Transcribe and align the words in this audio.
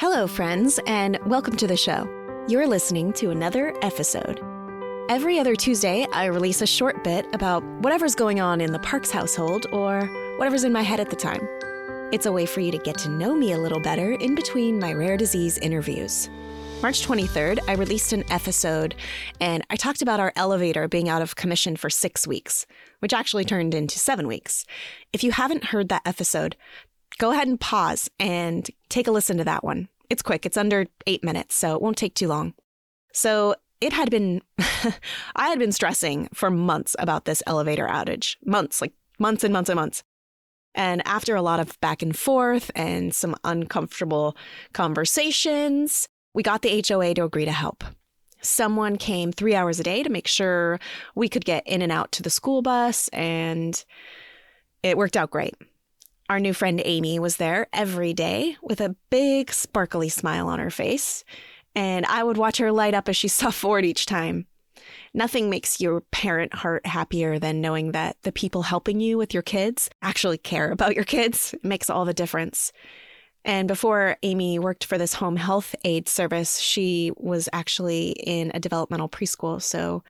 Hello, 0.00 0.26
friends, 0.26 0.78
and 0.86 1.18
welcome 1.24 1.56
to 1.56 1.66
the 1.66 1.74
show. 1.74 2.06
You're 2.48 2.66
listening 2.66 3.14
to 3.14 3.30
another 3.30 3.74
episode. 3.80 4.42
Every 5.08 5.38
other 5.38 5.56
Tuesday, 5.56 6.06
I 6.12 6.26
release 6.26 6.60
a 6.60 6.66
short 6.66 7.02
bit 7.02 7.26
about 7.32 7.64
whatever's 7.80 8.14
going 8.14 8.38
on 8.38 8.60
in 8.60 8.72
the 8.72 8.78
Parks 8.80 9.10
household 9.10 9.64
or 9.72 10.02
whatever's 10.36 10.64
in 10.64 10.72
my 10.74 10.82
head 10.82 11.00
at 11.00 11.08
the 11.08 11.16
time. 11.16 11.40
It's 12.12 12.26
a 12.26 12.32
way 12.32 12.44
for 12.44 12.60
you 12.60 12.70
to 12.72 12.78
get 12.78 12.98
to 12.98 13.08
know 13.08 13.34
me 13.34 13.52
a 13.52 13.58
little 13.58 13.80
better 13.80 14.12
in 14.12 14.34
between 14.34 14.78
my 14.78 14.92
rare 14.92 15.16
disease 15.16 15.56
interviews. 15.56 16.28
March 16.82 17.06
23rd, 17.06 17.60
I 17.66 17.72
released 17.72 18.12
an 18.12 18.30
episode 18.30 18.96
and 19.40 19.64
I 19.70 19.76
talked 19.76 20.02
about 20.02 20.20
our 20.20 20.30
elevator 20.36 20.88
being 20.88 21.08
out 21.08 21.22
of 21.22 21.36
commission 21.36 21.74
for 21.74 21.88
six 21.88 22.26
weeks, 22.26 22.66
which 22.98 23.14
actually 23.14 23.46
turned 23.46 23.72
into 23.72 23.98
seven 23.98 24.26
weeks. 24.26 24.66
If 25.14 25.24
you 25.24 25.32
haven't 25.32 25.64
heard 25.64 25.88
that 25.88 26.02
episode, 26.04 26.54
go 27.18 27.32
ahead 27.32 27.48
and 27.48 27.60
pause 27.60 28.10
and 28.18 28.68
take 28.88 29.06
a 29.06 29.12
listen 29.12 29.38
to 29.38 29.44
that 29.44 29.64
one. 29.64 29.88
It's 30.10 30.22
quick, 30.22 30.46
it's 30.46 30.56
under 30.56 30.86
eight 31.06 31.24
minutes, 31.24 31.54
so 31.54 31.74
it 31.74 31.82
won't 31.82 31.96
take 31.96 32.14
too 32.14 32.28
long. 32.28 32.54
So 33.12 33.56
it 33.80 33.92
had 33.92 34.10
been, 34.10 34.42
I 35.36 35.48
had 35.48 35.58
been 35.58 35.72
stressing 35.72 36.28
for 36.32 36.50
months 36.50 36.94
about 36.98 37.24
this 37.24 37.42
elevator 37.46 37.86
outage. 37.86 38.36
Months, 38.44 38.80
like 38.80 38.92
months 39.18 39.44
and 39.44 39.52
months 39.52 39.70
and 39.70 39.76
months. 39.76 40.02
And 40.74 41.02
after 41.06 41.34
a 41.34 41.42
lot 41.42 41.58
of 41.58 41.80
back 41.80 42.02
and 42.02 42.16
forth 42.16 42.70
and 42.74 43.14
some 43.14 43.34
uncomfortable 43.44 44.36
conversations, 44.74 46.06
we 46.34 46.42
got 46.42 46.62
the 46.62 46.84
HOA 46.86 47.14
to 47.14 47.24
agree 47.24 47.46
to 47.46 47.52
help. 47.52 47.82
Someone 48.42 48.96
came 48.96 49.32
three 49.32 49.54
hours 49.54 49.80
a 49.80 49.82
day 49.82 50.02
to 50.02 50.10
make 50.10 50.26
sure 50.26 50.78
we 51.14 51.28
could 51.28 51.46
get 51.46 51.66
in 51.66 51.80
and 51.80 51.90
out 51.90 52.12
to 52.12 52.22
the 52.22 52.30
school 52.30 52.60
bus, 52.60 53.08
and 53.08 53.82
it 54.82 54.98
worked 54.98 55.16
out 55.16 55.30
great. 55.30 55.54
Our 56.28 56.40
new 56.40 56.52
friend 56.52 56.82
Amy 56.84 57.20
was 57.20 57.36
there 57.36 57.68
every 57.72 58.12
day 58.12 58.56
with 58.60 58.80
a 58.80 58.96
big, 59.10 59.52
sparkly 59.52 60.08
smile 60.08 60.48
on 60.48 60.58
her 60.58 60.70
face, 60.70 61.22
and 61.76 62.04
I 62.06 62.24
would 62.24 62.36
watch 62.36 62.58
her 62.58 62.72
light 62.72 62.94
up 62.94 63.08
as 63.08 63.16
she 63.16 63.28
saw 63.28 63.50
Ford 63.50 63.84
each 63.84 64.06
time. 64.06 64.46
Nothing 65.14 65.48
makes 65.48 65.80
your 65.80 66.00
parent 66.00 66.52
heart 66.52 66.84
happier 66.84 67.38
than 67.38 67.60
knowing 67.60 67.92
that 67.92 68.16
the 68.22 68.32
people 68.32 68.62
helping 68.62 69.00
you 69.00 69.16
with 69.16 69.32
your 69.32 69.42
kids 69.42 69.88
actually 70.02 70.38
care 70.38 70.70
about 70.72 70.96
your 70.96 71.04
kids. 71.04 71.54
It 71.54 71.64
makes 71.64 71.88
all 71.88 72.04
the 72.04 72.12
difference. 72.12 72.72
And 73.44 73.68
before 73.68 74.16
Amy 74.24 74.58
worked 74.58 74.84
for 74.84 74.98
this 74.98 75.14
home 75.14 75.36
health 75.36 75.76
aid 75.84 76.08
service, 76.08 76.58
she 76.58 77.12
was 77.16 77.48
actually 77.52 78.10
in 78.10 78.50
a 78.52 78.60
developmental 78.60 79.08
preschool. 79.08 79.62
So 79.62 80.02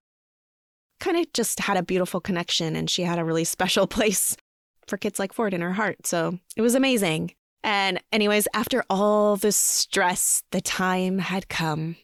kind 0.99 1.19
of 1.19 1.31
just 1.35 1.61
had 1.61 1.77
a 1.77 1.83
beautiful 1.83 2.21
connection 2.21 2.75
and 2.75 2.89
she 2.89 3.03
had 3.03 3.19
a 3.19 3.25
really 3.25 3.45
special 3.57 3.87
place 3.87 4.35
for 4.87 4.97
kids 4.97 5.19
like 5.19 5.33
Ford 5.33 5.55
in 5.55 5.61
her 5.61 5.73
heart. 5.73 6.07
So 6.07 6.39
it 6.57 6.63
was 6.63 6.75
amazing. 6.75 7.35
And, 7.63 8.01
anyways, 8.13 8.47
after 8.55 8.85
all 8.89 9.37
the 9.37 9.53
stress, 9.53 10.43
the 10.53 10.61
time 10.61 11.19
had 11.19 11.49
come. 11.49 11.97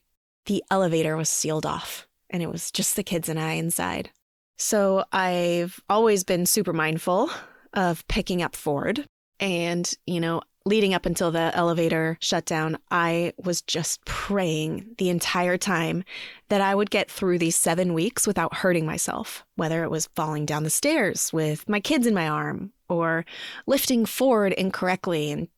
The 0.46 0.64
elevator 0.70 1.16
was 1.16 1.28
sealed 1.28 1.64
off, 1.64 2.08
and 2.28 2.42
it 2.42 2.50
was 2.50 2.72
just 2.72 2.96
the 2.96 3.04
kids 3.04 3.28
and 3.28 3.38
I 3.38 3.52
inside. 3.52 4.10
So 4.58 5.04
I've 5.12 5.80
always 5.88 6.24
been 6.24 6.46
super 6.46 6.72
mindful 6.72 7.30
of 7.74 8.06
picking 8.08 8.42
up 8.42 8.56
Ford. 8.56 9.04
And, 9.38 9.92
you 10.06 10.20
know, 10.20 10.42
leading 10.64 10.94
up 10.94 11.06
until 11.06 11.30
the 11.30 11.50
elevator 11.54 12.16
shut 12.20 12.44
down, 12.44 12.78
I 12.90 13.32
was 13.42 13.62
just 13.62 14.04
praying 14.04 14.94
the 14.98 15.08
entire 15.08 15.56
time 15.56 16.04
that 16.48 16.60
I 16.60 16.74
would 16.74 16.90
get 16.90 17.10
through 17.10 17.38
these 17.38 17.56
seven 17.56 17.94
weeks 17.94 18.26
without 18.26 18.54
hurting 18.54 18.86
myself, 18.86 19.44
whether 19.56 19.82
it 19.82 19.90
was 19.90 20.08
falling 20.14 20.46
down 20.46 20.64
the 20.64 20.70
stairs 20.70 21.32
with 21.32 21.68
my 21.68 21.80
kids 21.80 22.06
in 22.06 22.14
my 22.14 22.28
arm 22.28 22.72
or 22.88 23.24
lifting 23.66 24.06
Ford 24.06 24.52
incorrectly 24.52 25.30
and 25.30 25.48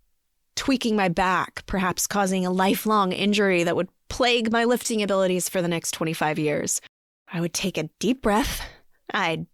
tweaking 0.57 0.97
my 0.97 1.09
back, 1.09 1.65
perhaps 1.67 2.07
causing 2.07 2.47
a 2.47 2.51
lifelong 2.51 3.13
injury 3.13 3.65
that 3.65 3.77
would 3.77 3.89
plague 4.09 4.53
my 4.53 4.65
lifting 4.65 5.03
abilities 5.03 5.49
for 5.49 5.61
the 5.61 5.69
next 5.69 5.91
25 5.93 6.39
years. 6.39 6.81
I 7.33 7.41
would 7.41 7.53
take 7.53 7.77
a 7.77 7.91
deep 7.99 8.23
breath. 8.23 8.63
I'd 9.13 9.47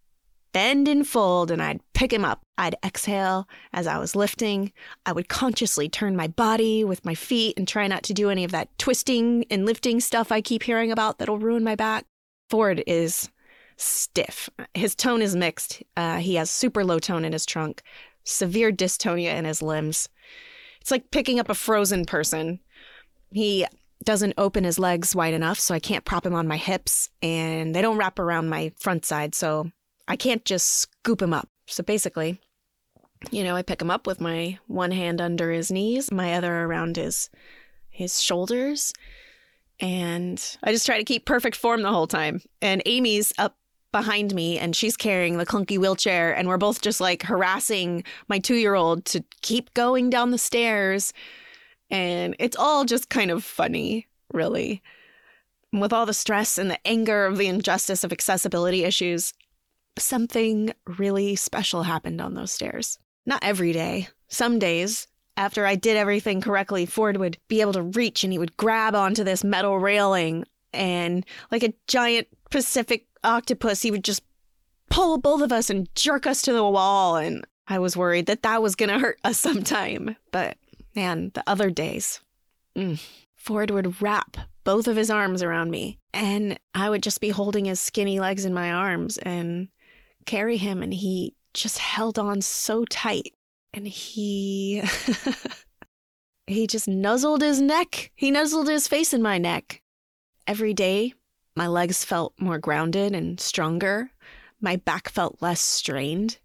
bend 0.53 0.87
and 0.87 1.07
fold 1.07 1.51
and 1.51 1.61
I'd 1.61 1.81
pick 1.93 2.11
him 2.11 2.25
up. 2.25 2.41
I'd 2.57 2.75
exhale 2.83 3.47
as 3.73 3.87
I 3.87 3.97
was 3.97 4.15
lifting. 4.15 4.71
I 5.05 5.11
would 5.11 5.29
consciously 5.29 5.89
turn 5.89 6.15
my 6.15 6.27
body 6.27 6.83
with 6.83 7.05
my 7.05 7.15
feet 7.15 7.57
and 7.57 7.67
try 7.67 7.87
not 7.87 8.03
to 8.03 8.13
do 8.13 8.29
any 8.29 8.43
of 8.43 8.51
that 8.51 8.69
twisting 8.77 9.45
and 9.49 9.65
lifting 9.65 9.99
stuff 9.99 10.31
I 10.31 10.41
keep 10.41 10.63
hearing 10.63 10.91
about 10.91 11.17
that'll 11.17 11.37
ruin 11.37 11.63
my 11.63 11.75
back. 11.75 12.05
Ford 12.49 12.83
is 12.85 13.29
stiff. 13.77 14.49
His 14.73 14.95
tone 14.95 15.21
is 15.21 15.35
mixed. 15.35 15.81
Uh, 15.97 16.17
he 16.17 16.35
has 16.35 16.51
super 16.51 16.83
low 16.83 16.99
tone 16.99 17.25
in 17.25 17.33
his 17.33 17.45
trunk, 17.45 17.81
severe 18.23 18.71
dystonia 18.71 19.35
in 19.35 19.45
his 19.45 19.61
limbs. 19.61 20.09
It's 20.81 20.91
like 20.91 21.11
picking 21.11 21.39
up 21.39 21.49
a 21.49 21.55
frozen 21.55 22.05
person. 22.05 22.59
He 23.31 23.65
doesn't 24.03 24.33
open 24.37 24.63
his 24.63 24.79
legs 24.79 25.15
wide 25.15 25.33
enough, 25.33 25.59
so 25.59 25.73
I 25.73 25.79
can't 25.79 26.05
prop 26.05 26.25
him 26.25 26.33
on 26.33 26.47
my 26.47 26.57
hips, 26.57 27.09
and 27.21 27.75
they 27.75 27.81
don't 27.81 27.97
wrap 27.97 28.19
around 28.19 28.49
my 28.49 28.71
front 28.77 29.05
side, 29.05 29.35
so 29.35 29.71
I 30.11 30.17
can't 30.17 30.43
just 30.43 30.67
scoop 30.67 31.21
him 31.21 31.33
up. 31.33 31.47
So 31.67 31.83
basically, 31.83 32.41
you 33.31 33.45
know, 33.45 33.55
I 33.55 33.61
pick 33.61 33.81
him 33.81 33.89
up 33.89 34.05
with 34.05 34.19
my 34.19 34.59
one 34.67 34.91
hand 34.91 35.21
under 35.21 35.51
his 35.51 35.71
knees, 35.71 36.11
my 36.11 36.33
other 36.33 36.53
around 36.65 36.97
his 36.97 37.29
his 37.89 38.21
shoulders, 38.21 38.93
and 39.79 40.57
I 40.63 40.73
just 40.73 40.85
try 40.85 40.97
to 40.97 41.05
keep 41.05 41.25
perfect 41.25 41.55
form 41.55 41.81
the 41.81 41.91
whole 41.93 42.07
time. 42.07 42.41
And 42.61 42.81
Amy's 42.85 43.31
up 43.37 43.55
behind 43.93 44.35
me 44.35 44.59
and 44.59 44.75
she's 44.75 44.97
carrying 44.97 45.37
the 45.37 45.45
clunky 45.45 45.77
wheelchair 45.77 46.35
and 46.35 46.47
we're 46.49 46.57
both 46.57 46.81
just 46.81 46.99
like 46.99 47.23
harassing 47.23 48.03
my 48.27 48.39
2-year-old 48.39 49.05
to 49.05 49.23
keep 49.41 49.73
going 49.73 50.09
down 50.09 50.31
the 50.31 50.37
stairs. 50.37 51.13
And 51.89 52.35
it's 52.37 52.57
all 52.57 52.83
just 52.83 53.09
kind 53.09 53.31
of 53.31 53.45
funny, 53.45 54.07
really. 54.33 54.81
With 55.71 55.93
all 55.93 56.05
the 56.05 56.13
stress 56.13 56.57
and 56.57 56.69
the 56.69 56.85
anger 56.85 57.25
of 57.25 57.37
the 57.37 57.47
injustice 57.47 58.03
of 58.03 58.11
accessibility 58.11 58.83
issues, 58.83 59.33
something 60.03 60.73
really 60.97 61.35
special 61.35 61.83
happened 61.83 62.21
on 62.21 62.33
those 62.33 62.51
stairs. 62.51 62.99
Not 63.25 63.43
every 63.43 63.71
day. 63.71 64.07
Some 64.27 64.59
days, 64.59 65.07
after 65.37 65.65
I 65.65 65.75
did 65.75 65.97
everything 65.97 66.41
correctly, 66.41 66.85
Ford 66.85 67.17
would 67.17 67.37
be 67.47 67.61
able 67.61 67.73
to 67.73 67.81
reach 67.81 68.23
and 68.23 68.33
he 68.33 68.39
would 68.39 68.57
grab 68.57 68.95
onto 68.95 69.23
this 69.23 69.43
metal 69.43 69.79
railing 69.79 70.45
and, 70.73 71.25
like 71.51 71.63
a 71.63 71.73
giant 71.87 72.27
Pacific 72.49 73.05
octopus, 73.23 73.81
he 73.81 73.91
would 73.91 74.03
just 74.03 74.23
pull 74.89 75.17
both 75.17 75.41
of 75.41 75.51
us 75.51 75.69
and 75.69 75.93
jerk 75.95 76.27
us 76.27 76.41
to 76.43 76.53
the 76.53 76.63
wall. 76.63 77.15
And 77.17 77.45
I 77.67 77.79
was 77.79 77.97
worried 77.97 78.25
that 78.27 78.43
that 78.43 78.61
was 78.61 78.75
going 78.75 78.89
to 78.89 78.99
hurt 78.99 79.19
us 79.23 79.39
sometime. 79.39 80.15
But 80.31 80.57
man, 80.95 81.31
the 81.33 81.43
other 81.47 81.69
days, 81.69 82.19
mm, 82.75 83.01
Ford 83.35 83.71
would 83.71 84.01
wrap 84.01 84.37
both 84.63 84.87
of 84.87 84.95
his 84.95 85.09
arms 85.09 85.41
around 85.41 85.71
me, 85.71 85.97
and 86.13 86.59
I 86.75 86.89
would 86.89 87.01
just 87.01 87.19
be 87.19 87.29
holding 87.29 87.65
his 87.65 87.81
skinny 87.81 88.19
legs 88.19 88.45
in 88.45 88.53
my 88.53 88.71
arms 88.71 89.17
and 89.17 89.69
carry 90.25 90.57
him 90.57 90.81
and 90.81 90.93
he 90.93 91.35
just 91.53 91.77
held 91.77 92.17
on 92.17 92.41
so 92.41 92.85
tight 92.85 93.33
and 93.73 93.87
he 93.87 94.83
he 96.47 96.67
just 96.67 96.87
nuzzled 96.87 97.41
his 97.41 97.61
neck. 97.61 98.11
He 98.15 98.31
nuzzled 98.31 98.67
his 98.67 98.87
face 98.87 99.13
in 99.13 99.21
my 99.21 99.37
neck. 99.37 99.81
Every 100.47 100.73
day, 100.73 101.13
my 101.55 101.67
legs 101.67 102.03
felt 102.03 102.33
more 102.39 102.57
grounded 102.57 103.13
and 103.13 103.39
stronger. 103.39 104.11
My 104.59 104.75
back 104.75 105.09
felt 105.09 105.41
less 105.41 105.61
strained. 105.61 106.37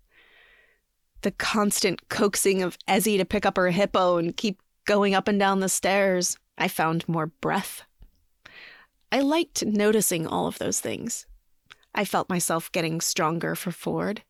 The 1.23 1.31
constant 1.31 2.09
coaxing 2.09 2.63
of 2.63 2.79
Ezzy 2.89 3.19
to 3.19 3.25
pick 3.25 3.47
up 3.47 3.57
her 3.57 3.71
hippo 3.71 4.17
and 4.19 4.37
keep 4.37 4.61
going 4.85 5.15
up 5.15 5.29
and 5.29 5.39
down 5.39 5.61
the 5.61 5.69
stairs, 5.69 6.39
I 6.57 6.69
found 6.69 7.09
more 7.09 7.27
breath. 7.27 7.83
I 9.11 9.21
liked 9.21 9.65
noticing 9.65 10.27
all 10.27 10.47
of 10.47 10.59
those 10.59 10.81
things. 10.81 11.27
I 11.97 12.05
felt 12.05 12.29
myself 12.29 12.71
getting 12.73 13.01
stronger 13.01 13.55
for 13.55 13.71
Ford. 13.71 14.23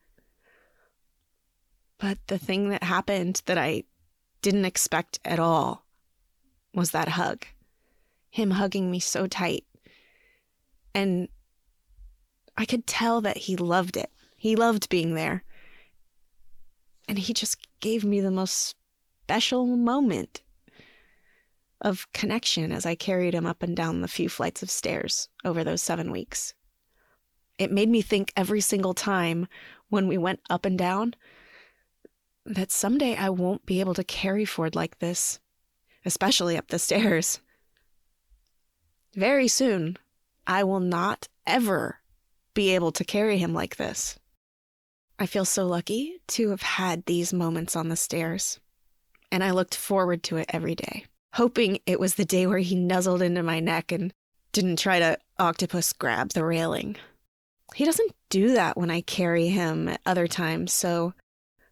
But 1.98 2.18
the 2.28 2.38
thing 2.38 2.68
that 2.68 2.84
happened 2.84 3.42
that 3.46 3.58
I 3.58 3.82
didn't 4.40 4.66
expect 4.66 5.18
at 5.24 5.40
all 5.40 5.84
was 6.72 6.92
that 6.92 7.08
hug. 7.08 7.44
Him 8.30 8.52
hugging 8.52 8.88
me 8.88 9.00
so 9.00 9.26
tight. 9.26 9.64
And 10.94 11.28
I 12.56 12.66
could 12.66 12.86
tell 12.86 13.20
that 13.22 13.36
he 13.36 13.56
loved 13.56 13.96
it. 13.96 14.10
He 14.36 14.54
loved 14.54 14.88
being 14.88 15.14
there. 15.14 15.42
And 17.08 17.18
he 17.18 17.34
just 17.34 17.58
gave 17.80 18.04
me 18.04 18.20
the 18.20 18.30
most 18.30 18.76
special 19.24 19.66
moment 19.66 20.42
of 21.80 22.06
connection 22.12 22.70
as 22.70 22.86
I 22.86 22.94
carried 22.94 23.34
him 23.34 23.44
up 23.44 23.62
and 23.64 23.76
down 23.76 24.02
the 24.02 24.08
few 24.08 24.28
flights 24.28 24.62
of 24.62 24.70
stairs 24.70 25.28
over 25.44 25.64
those 25.64 25.82
seven 25.82 26.12
weeks 26.12 26.54
it 27.58 27.72
made 27.72 27.88
me 27.88 28.02
think 28.02 28.32
every 28.36 28.60
single 28.60 28.94
time 28.94 29.48
when 29.88 30.08
we 30.08 30.18
went 30.18 30.40
up 30.50 30.64
and 30.64 30.78
down 30.78 31.14
that 32.44 32.70
someday 32.70 33.16
I 33.16 33.30
won't 33.30 33.66
be 33.66 33.80
able 33.80 33.94
to 33.94 34.04
carry 34.04 34.44
Ford 34.44 34.74
like 34.74 34.98
this, 34.98 35.40
especially 36.04 36.56
up 36.56 36.68
the 36.68 36.78
stairs. 36.78 37.40
Very 39.14 39.48
soon, 39.48 39.96
I 40.46 40.62
will 40.62 40.80
not 40.80 41.28
ever 41.46 42.00
be 42.54 42.74
able 42.74 42.92
to 42.92 43.04
carry 43.04 43.38
him 43.38 43.52
like 43.52 43.76
this. 43.76 44.18
I 45.18 45.26
feel 45.26 45.44
so 45.44 45.66
lucky 45.66 46.20
to 46.28 46.50
have 46.50 46.62
had 46.62 47.06
these 47.06 47.32
moments 47.32 47.74
on 47.74 47.88
the 47.88 47.96
stairs, 47.96 48.60
and 49.32 49.42
I 49.42 49.50
looked 49.50 49.74
forward 49.74 50.22
to 50.24 50.36
it 50.36 50.50
every 50.52 50.74
day. 50.74 51.06
hoping 51.36 51.78
it 51.84 52.00
was 52.00 52.14
the 52.14 52.24
day 52.24 52.46
where 52.46 52.58
he 52.58 52.74
nuzzled 52.74 53.20
into 53.20 53.42
my 53.42 53.60
neck 53.60 53.92
and 53.92 54.10
didn't 54.52 54.78
try 54.78 54.98
to 54.98 55.18
octopus 55.38 55.92
grab 55.92 56.30
the 56.30 56.42
railing. 56.42 56.96
He 57.74 57.84
doesn't 57.84 58.14
do 58.30 58.52
that 58.54 58.76
when 58.76 58.90
I 58.90 59.00
carry 59.00 59.48
him 59.48 59.88
at 59.88 60.00
other 60.06 60.26
times, 60.26 60.72
so 60.72 61.14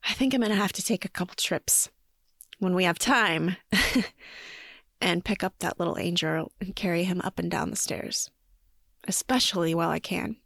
I 0.08 0.12
think 0.12 0.34
I'm 0.34 0.40
going 0.40 0.50
to 0.50 0.56
have 0.56 0.72
to 0.72 0.84
take 0.84 1.04
a 1.04 1.10
couple 1.10 1.34
trips 1.36 1.88
when 2.58 2.74
we 2.74 2.84
have 2.84 2.98
time 2.98 3.56
and 5.00 5.24
pick 5.24 5.42
up 5.42 5.54
that 5.58 5.78
little 5.78 5.98
angel 5.98 6.52
and 6.60 6.76
carry 6.76 7.04
him 7.04 7.20
up 7.22 7.38
and 7.38 7.50
down 7.50 7.70
the 7.70 7.76
stairs, 7.76 8.30
especially 9.08 9.74
while 9.74 9.90
I 9.90 9.98
can. 9.98 10.36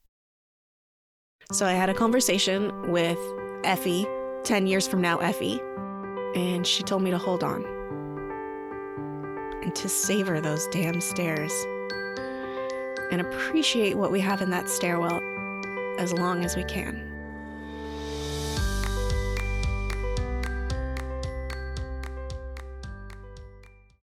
So 1.51 1.67
I 1.67 1.73
had 1.73 1.89
a 1.89 1.95
conversation 1.95 2.93
with 2.93 3.19
Effie, 3.65 4.07
10 4.45 4.67
years 4.67 4.87
from 4.87 5.01
now, 5.01 5.19
Effie, 5.19 5.61
and 6.35 6.67
she 6.67 6.83
told 6.83 7.03
me 7.03 7.11
to 7.11 7.19
hold 7.19 7.43
on 7.43 7.65
and 9.63 9.75
to 9.75 9.89
savor 9.89 10.41
those 10.41 10.67
damn 10.69 11.01
stairs 11.01 11.53
and 13.11 13.21
appreciate 13.21 13.97
what 13.97 14.13
we 14.13 14.21
have 14.21 14.43
in 14.43 14.51
that 14.51 14.69
stairwell 14.69 15.21
as 15.99 16.13
long 16.13 16.45
as 16.45 16.57
we 16.57 16.65
can. 16.65 17.18